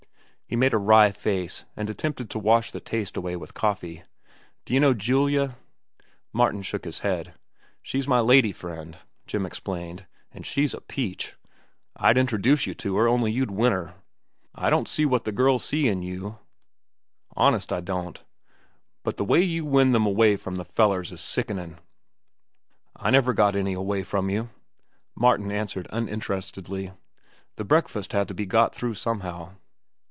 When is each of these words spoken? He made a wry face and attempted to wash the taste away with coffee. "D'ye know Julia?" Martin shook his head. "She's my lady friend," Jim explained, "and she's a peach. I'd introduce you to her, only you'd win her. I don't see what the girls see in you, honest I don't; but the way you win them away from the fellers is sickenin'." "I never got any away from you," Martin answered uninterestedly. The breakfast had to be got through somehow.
He 0.47 0.57
made 0.57 0.73
a 0.73 0.77
wry 0.77 1.13
face 1.13 1.63
and 1.77 1.89
attempted 1.89 2.29
to 2.31 2.37
wash 2.37 2.71
the 2.71 2.81
taste 2.81 3.15
away 3.15 3.37
with 3.37 3.53
coffee. 3.53 4.03
"D'ye 4.65 4.79
know 4.79 4.93
Julia?" 4.93 5.55
Martin 6.33 6.61
shook 6.61 6.83
his 6.83 6.99
head. 6.99 7.35
"She's 7.81 8.05
my 8.05 8.19
lady 8.19 8.51
friend," 8.51 8.97
Jim 9.25 9.45
explained, 9.45 10.07
"and 10.29 10.45
she's 10.45 10.73
a 10.73 10.81
peach. 10.81 11.37
I'd 11.95 12.17
introduce 12.17 12.67
you 12.67 12.73
to 12.73 12.97
her, 12.97 13.07
only 13.07 13.31
you'd 13.31 13.49
win 13.49 13.71
her. 13.71 13.93
I 14.53 14.69
don't 14.69 14.89
see 14.89 15.05
what 15.05 15.23
the 15.23 15.31
girls 15.31 15.63
see 15.63 15.87
in 15.87 16.01
you, 16.03 16.37
honest 17.33 17.71
I 17.71 17.79
don't; 17.79 18.21
but 19.03 19.15
the 19.15 19.23
way 19.23 19.41
you 19.41 19.63
win 19.63 19.93
them 19.93 20.05
away 20.05 20.35
from 20.35 20.57
the 20.57 20.65
fellers 20.65 21.13
is 21.13 21.21
sickenin'." 21.21 21.79
"I 22.97 23.09
never 23.09 23.31
got 23.31 23.55
any 23.55 23.71
away 23.71 24.03
from 24.03 24.29
you," 24.29 24.49
Martin 25.15 25.49
answered 25.49 25.87
uninterestedly. 25.93 26.91
The 27.55 27.63
breakfast 27.63 28.11
had 28.11 28.27
to 28.27 28.33
be 28.33 28.45
got 28.45 28.75
through 28.75 28.95
somehow. 28.95 29.53